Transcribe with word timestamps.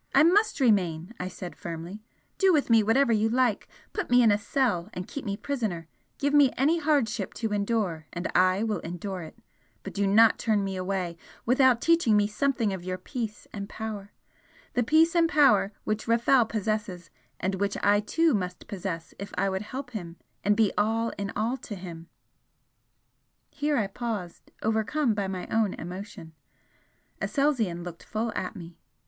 "I 0.15 0.23
MUST 0.23 0.59
remain!" 0.59 1.13
I 1.19 1.27
said, 1.27 1.55
firmly. 1.55 2.01
"Do 2.39 2.51
with 2.51 2.71
me 2.71 2.81
whatever 2.81 3.13
you 3.13 3.29
like 3.29 3.67
put 3.93 4.09
me 4.09 4.23
in 4.23 4.31
a 4.31 4.37
cell 4.39 4.89
and 4.95 5.07
keep 5.07 5.23
me 5.25 5.35
a 5.35 5.37
prisoner, 5.37 5.87
give 6.17 6.33
me 6.33 6.51
any 6.57 6.79
hardship 6.79 7.35
to 7.35 7.53
endure 7.53 8.07
and 8.11 8.27
I 8.33 8.63
will 8.63 8.79
endure 8.79 9.21
it 9.21 9.37
but 9.83 9.93
do 9.93 10.07
not 10.07 10.39
turn 10.39 10.63
me 10.63 10.75
away 10.75 11.17
without 11.45 11.81
teaching 11.81 12.17
me 12.17 12.25
something 12.25 12.73
of 12.73 12.83
your 12.83 12.97
peace 12.97 13.45
and 13.53 13.69
power 13.69 14.11
the 14.73 14.81
peace 14.81 15.13
and 15.13 15.29
power 15.29 15.71
which 15.83 16.07
Rafel 16.07 16.49
possesses, 16.49 17.11
and 17.39 17.53
which 17.53 17.77
I 17.83 17.99
too 17.99 18.33
must 18.33 18.65
possess 18.67 19.13
if 19.19 19.31
I 19.37 19.49
would 19.49 19.61
help 19.61 19.91
him 19.91 20.15
and 20.43 20.57
be 20.57 20.73
all 20.79 21.09
in 21.19 21.31
all 21.35 21.57
to 21.57 21.75
him" 21.75 22.07
Here 23.51 23.77
I 23.77 23.85
paused, 23.85 24.49
overcome 24.63 25.13
by 25.13 25.27
my 25.27 25.45
own 25.51 25.75
emotion. 25.75 26.33
Aselzion 27.21 27.83
looked 27.83 28.01
full 28.03 28.33
at 28.35 28.55
me. 28.55 28.79